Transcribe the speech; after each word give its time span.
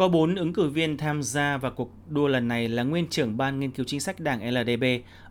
Có 0.00 0.08
4 0.08 0.34
ứng 0.34 0.52
cử 0.52 0.68
viên 0.68 0.96
tham 0.96 1.22
gia 1.22 1.56
vào 1.56 1.72
cuộc 1.76 1.90
đua 2.08 2.28
lần 2.28 2.48
này 2.48 2.68
là 2.68 2.82
nguyên 2.82 3.06
trưởng 3.06 3.36
ban 3.36 3.60
nghiên 3.60 3.70
cứu 3.70 3.86
chính 3.88 4.00
sách 4.00 4.20
đảng 4.20 4.50
LDP, 4.50 4.84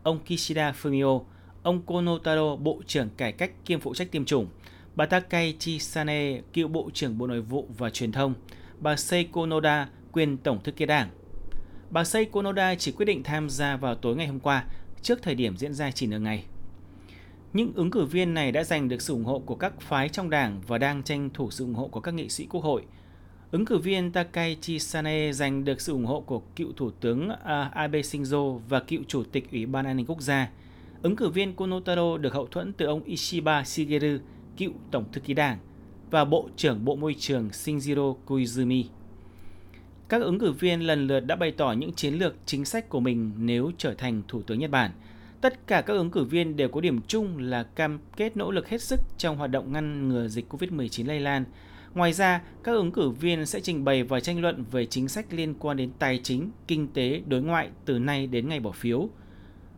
ông 0.03 0.19
Kishida 0.19 0.73
Fumio, 0.81 1.23
ông 1.63 1.81
Konotaro, 1.85 2.55
Bộ 2.55 2.81
trưởng 2.87 3.09
Cải 3.17 3.31
cách 3.31 3.51
kiêm 3.65 3.79
phụ 3.79 3.93
trách 3.93 4.11
tiêm 4.11 4.25
chủng, 4.25 4.47
bà 4.95 5.05
Takai 5.05 5.55
Sane, 5.79 6.41
cựu 6.53 6.67
Bộ 6.67 6.89
trưởng 6.93 7.17
Bộ 7.17 7.27
Nội 7.27 7.41
vụ 7.41 7.67
và 7.77 7.89
Truyền 7.89 8.11
thông, 8.11 8.33
bà 8.79 8.95
Seiko 8.95 9.45
Noda, 9.45 9.89
quyền 10.11 10.37
Tổng 10.37 10.63
thư 10.63 10.71
ký 10.71 10.85
đảng. 10.85 11.09
Bà 11.89 12.03
Seiko 12.03 12.41
Noda 12.41 12.75
chỉ 12.75 12.91
quyết 12.91 13.05
định 13.05 13.23
tham 13.23 13.49
gia 13.49 13.77
vào 13.77 13.95
tối 13.95 14.15
ngày 14.15 14.27
hôm 14.27 14.39
qua, 14.39 14.65
trước 15.01 15.19
thời 15.21 15.35
điểm 15.35 15.57
diễn 15.57 15.73
ra 15.73 15.91
chỉ 15.91 16.07
nửa 16.07 16.19
ngày. 16.19 16.43
Những 17.53 17.71
ứng 17.75 17.91
cử 17.91 18.05
viên 18.05 18.33
này 18.33 18.51
đã 18.51 18.63
giành 18.63 18.89
được 18.89 19.01
sự 19.01 19.13
ủng 19.13 19.25
hộ 19.25 19.39
của 19.39 19.55
các 19.55 19.81
phái 19.81 20.09
trong 20.09 20.29
đảng 20.29 20.61
và 20.67 20.77
đang 20.77 21.03
tranh 21.03 21.29
thủ 21.33 21.51
sự 21.51 21.65
ủng 21.65 21.75
hộ 21.75 21.87
của 21.87 21.99
các 21.99 22.13
nghị 22.13 22.29
sĩ 22.29 22.47
quốc 22.49 22.63
hội. 22.63 22.83
Ứng 23.51 23.65
cử 23.65 23.77
viên 23.77 24.11
Takaichi 24.11 24.79
Sane 24.79 25.31
giành 25.33 25.65
được 25.65 25.81
sự 25.81 25.93
ủng 25.93 26.05
hộ 26.05 26.21
của 26.21 26.41
cựu 26.55 26.71
Thủ 26.77 26.91
tướng 26.91 27.29
à, 27.29 27.71
Abe 27.73 28.01
Shinzo 28.01 28.59
và 28.69 28.79
cựu 28.79 29.01
Chủ 29.07 29.23
tịch 29.31 29.51
Ủy 29.51 29.65
ban 29.65 29.85
An 29.85 29.97
ninh 29.97 30.05
Quốc 30.05 30.21
gia. 30.21 30.49
Ứng 31.01 31.15
cử 31.15 31.29
viên 31.29 31.53
Konotaro 31.53 32.17
được 32.17 32.33
hậu 32.33 32.47
thuẫn 32.47 32.73
từ 32.73 32.85
ông 32.85 33.03
Ishiba 33.03 33.63
Shigeru, 33.63 34.17
cựu 34.57 34.71
Tổng 34.91 35.05
thư 35.11 35.21
ký 35.21 35.33
đảng, 35.33 35.57
và 36.11 36.25
Bộ 36.25 36.49
trưởng 36.55 36.85
Bộ 36.85 36.95
Môi 36.95 37.15
trường 37.19 37.49
Shinjiro 37.49 38.15
Koizumi. 38.27 38.83
Các 40.09 40.21
ứng 40.21 40.39
cử 40.39 40.51
viên 40.51 40.81
lần 40.81 41.07
lượt 41.07 41.19
đã 41.19 41.35
bày 41.35 41.51
tỏ 41.51 41.71
những 41.71 41.93
chiến 41.93 42.13
lược 42.13 42.35
chính 42.45 42.65
sách 42.65 42.89
của 42.89 42.99
mình 42.99 43.31
nếu 43.37 43.71
trở 43.77 43.93
thành 43.93 44.21
Thủ 44.27 44.41
tướng 44.41 44.59
Nhật 44.59 44.71
Bản– 44.71 44.91
Tất 45.41 45.67
cả 45.67 45.81
các 45.81 45.93
ứng 45.93 46.11
cử 46.11 46.23
viên 46.23 46.55
đều 46.55 46.69
có 46.69 46.81
điểm 46.81 47.01
chung 47.07 47.37
là 47.37 47.63
cam 47.63 47.99
kết 48.17 48.37
nỗ 48.37 48.51
lực 48.51 48.69
hết 48.69 48.81
sức 48.81 48.99
trong 49.17 49.37
hoạt 49.37 49.51
động 49.51 49.71
ngăn 49.71 50.09
ngừa 50.09 50.27
dịch 50.27 50.53
COVID-19 50.53 51.07
lây 51.07 51.19
lan. 51.19 51.45
Ngoài 51.95 52.13
ra, 52.13 52.41
các 52.63 52.71
ứng 52.71 52.91
cử 52.91 53.09
viên 53.09 53.45
sẽ 53.45 53.59
trình 53.59 53.85
bày 53.85 54.03
và 54.03 54.19
tranh 54.19 54.41
luận 54.41 54.63
về 54.71 54.85
chính 54.85 55.07
sách 55.07 55.25
liên 55.33 55.53
quan 55.59 55.77
đến 55.77 55.91
tài 55.99 56.19
chính, 56.23 56.51
kinh 56.67 56.87
tế, 56.87 57.21
đối 57.27 57.41
ngoại 57.41 57.69
từ 57.85 57.99
nay 57.99 58.27
đến 58.27 58.49
ngày 58.49 58.59
bỏ 58.59 58.71
phiếu. 58.71 59.09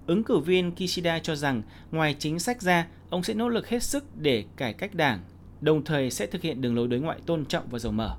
Ứng 0.07 0.23
cử 0.23 0.37
viên 0.39 0.71
Kishida 0.71 1.19
cho 1.19 1.35
rằng 1.35 1.61
ngoài 1.91 2.15
chính 2.19 2.39
sách 2.39 2.61
ra, 2.61 2.87
ông 3.09 3.23
sẽ 3.23 3.33
nỗ 3.33 3.49
lực 3.49 3.67
hết 3.67 3.83
sức 3.83 4.03
để 4.15 4.43
cải 4.55 4.73
cách 4.73 4.95
đảng, 4.95 5.19
đồng 5.61 5.83
thời 5.83 6.11
sẽ 6.11 6.25
thực 6.25 6.41
hiện 6.41 6.61
đường 6.61 6.75
lối 6.75 6.87
đối 6.87 6.99
ngoại 6.99 7.19
tôn 7.25 7.45
trọng 7.45 7.69
và 7.69 7.79
dầu 7.79 7.91
mở. 7.91 8.15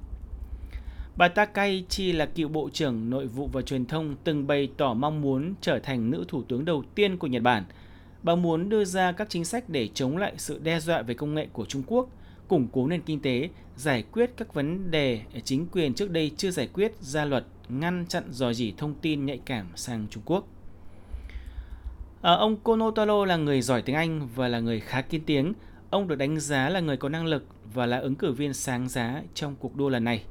Bà 1.16 1.28
Takaichi 1.28 2.12
là 2.12 2.26
cựu 2.26 2.48
Bộ 2.48 2.70
trưởng 2.72 3.10
Nội 3.10 3.26
vụ 3.26 3.48
và 3.52 3.62
Truyền 3.62 3.86
thông 3.86 4.16
từng 4.24 4.46
bày 4.46 4.68
tỏ 4.76 4.94
mong 4.94 5.20
muốn 5.20 5.54
trở 5.60 5.78
thành 5.78 6.10
nữ 6.10 6.24
thủ 6.28 6.42
tướng 6.42 6.64
đầu 6.64 6.84
tiên 6.94 7.16
của 7.16 7.26
Nhật 7.26 7.42
Bản. 7.42 7.64
Bà 8.22 8.34
muốn 8.34 8.68
đưa 8.68 8.84
ra 8.84 9.12
các 9.12 9.30
chính 9.30 9.44
sách 9.44 9.68
để 9.68 9.88
chống 9.94 10.16
lại 10.16 10.34
sự 10.36 10.58
đe 10.62 10.80
dọa 10.80 11.02
về 11.02 11.14
công 11.14 11.34
nghệ 11.34 11.46
của 11.52 11.64
Trung 11.64 11.82
Quốc, 11.86 12.08
củng 12.52 12.68
cố 12.72 12.86
nền 12.86 13.02
kinh 13.02 13.20
tế, 13.20 13.48
giải 13.76 14.04
quyết 14.12 14.30
các 14.36 14.54
vấn 14.54 14.90
đề 14.90 15.20
chính 15.44 15.66
quyền 15.72 15.94
trước 15.94 16.10
đây 16.10 16.30
chưa 16.36 16.50
giải 16.50 16.68
quyết, 16.72 16.92
ra 17.00 17.24
luật, 17.24 17.44
ngăn 17.68 18.04
chặn 18.08 18.24
dò 18.30 18.52
dỉ 18.52 18.72
thông 18.76 18.94
tin 18.94 19.26
nhạy 19.26 19.40
cảm 19.44 19.66
sang 19.74 20.06
Trung 20.10 20.22
Quốc. 20.26 20.46
À, 22.22 22.32
ông 22.32 22.56
Konotaro 22.56 23.24
là 23.24 23.36
người 23.36 23.62
giỏi 23.62 23.82
tiếng 23.82 23.96
Anh 23.96 24.28
và 24.34 24.48
là 24.48 24.60
người 24.60 24.80
khá 24.80 25.02
kiên 25.02 25.24
tiếng. 25.24 25.52
Ông 25.90 26.08
được 26.08 26.14
đánh 26.14 26.40
giá 26.40 26.68
là 26.68 26.80
người 26.80 26.96
có 26.96 27.08
năng 27.08 27.26
lực 27.26 27.44
và 27.74 27.86
là 27.86 27.98
ứng 27.98 28.14
cử 28.14 28.32
viên 28.32 28.52
sáng 28.52 28.88
giá 28.88 29.22
trong 29.34 29.56
cuộc 29.56 29.76
đua 29.76 29.88
lần 29.88 30.04
này. 30.04 30.24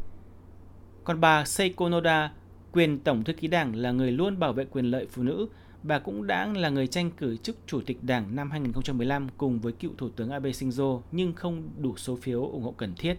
Còn 1.03 1.21
bà 1.21 1.45
Seiko 1.45 1.89
Noda, 1.89 2.31
quyền 2.71 2.99
tổng 2.99 3.23
thư 3.23 3.33
ký 3.33 3.47
đảng 3.47 3.75
là 3.75 3.91
người 3.91 4.11
luôn 4.11 4.39
bảo 4.39 4.53
vệ 4.53 4.65
quyền 4.65 4.85
lợi 4.85 5.07
phụ 5.11 5.23
nữ, 5.23 5.47
bà 5.83 5.99
cũng 5.99 6.27
đã 6.27 6.47
là 6.55 6.69
người 6.69 6.87
tranh 6.87 7.11
cử 7.11 7.37
chức 7.37 7.57
chủ 7.67 7.81
tịch 7.81 7.97
đảng 8.03 8.35
năm 8.35 8.51
2015 8.51 9.27
cùng 9.37 9.59
với 9.59 9.73
cựu 9.73 9.91
thủ 9.97 10.09
tướng 10.09 10.29
Abe 10.29 10.49
Shinzo 10.49 11.01
nhưng 11.11 11.33
không 11.33 11.69
đủ 11.77 11.97
số 11.97 12.15
phiếu 12.15 12.45
ủng 12.45 12.63
hộ 12.63 12.73
cần 12.77 12.93
thiết. 12.97 13.17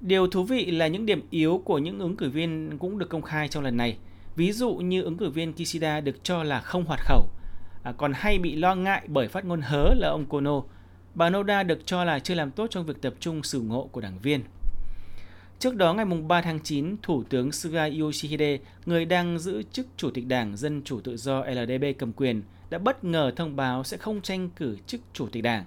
Điều 0.00 0.26
thú 0.26 0.44
vị 0.44 0.70
là 0.70 0.86
những 0.86 1.06
điểm 1.06 1.26
yếu 1.30 1.62
của 1.64 1.78
những 1.78 1.98
ứng 1.98 2.16
cử 2.16 2.30
viên 2.30 2.78
cũng 2.78 2.98
được 2.98 3.08
công 3.08 3.22
khai 3.22 3.48
trong 3.48 3.64
lần 3.64 3.76
này. 3.76 3.96
Ví 4.36 4.52
dụ 4.52 4.74
như 4.74 5.02
ứng 5.02 5.16
cử 5.16 5.30
viên 5.30 5.52
Kishida 5.52 6.00
được 6.00 6.24
cho 6.24 6.42
là 6.42 6.60
không 6.60 6.84
hoạt 6.84 7.00
khẩu, 7.00 7.28
à, 7.82 7.92
còn 7.92 8.12
hay 8.14 8.38
bị 8.38 8.56
lo 8.56 8.74
ngại 8.74 9.02
bởi 9.08 9.28
phát 9.28 9.44
ngôn 9.44 9.60
hớ 9.60 9.94
là 9.94 10.08
ông 10.08 10.26
Kono. 10.26 10.62
Bà 11.14 11.30
Noda 11.30 11.62
được 11.62 11.86
cho 11.86 12.04
là 12.04 12.18
chưa 12.18 12.34
làm 12.34 12.50
tốt 12.50 12.66
trong 12.70 12.86
việc 12.86 13.02
tập 13.02 13.14
trung 13.20 13.42
sự 13.42 13.58
ủng 13.58 13.68
hộ 13.68 13.88
của 13.92 14.00
đảng 14.00 14.18
viên. 14.18 14.40
Trước 15.64 15.76
đó 15.76 15.94
ngày 15.94 16.04
3 16.04 16.42
tháng 16.42 16.60
9, 16.60 16.96
Thủ 17.02 17.22
tướng 17.22 17.52
Suga 17.52 17.88
Yoshihide, 18.00 18.58
người 18.86 19.04
đang 19.04 19.38
giữ 19.38 19.62
chức 19.62 19.86
Chủ 19.96 20.10
tịch 20.10 20.26
Đảng 20.26 20.56
Dân 20.56 20.82
Chủ 20.84 21.00
Tự 21.00 21.16
do 21.16 21.44
LDP 21.44 21.98
cầm 21.98 22.12
quyền, 22.12 22.42
đã 22.70 22.78
bất 22.78 23.04
ngờ 23.04 23.32
thông 23.36 23.56
báo 23.56 23.84
sẽ 23.84 23.96
không 23.96 24.20
tranh 24.20 24.50
cử 24.56 24.76
chức 24.86 25.00
Chủ 25.12 25.26
tịch 25.26 25.42
Đảng. 25.42 25.64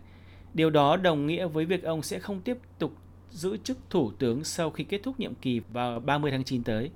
Điều 0.54 0.70
đó 0.70 0.98
đồng 0.98 1.28
nghĩa 1.28 1.48
với 1.48 1.66
việc 1.66 1.84
ông 1.84 2.02
sẽ 2.02 2.20
không 2.20 2.42
tiếp 2.42 2.58
tục 2.80 2.94
giữ 3.32 3.58
chức 3.58 3.78
Thủ 3.90 4.12
tướng 4.12 4.44
sau 4.44 4.70
khi 4.70 4.84
kết 4.84 5.02
thúc 5.04 5.20
nhiệm 5.20 5.36
kỳ 5.36 5.62
vào 5.74 6.00
30 6.00 6.32
tháng 6.32 6.44
9 6.44 6.64
tới. 6.64 6.92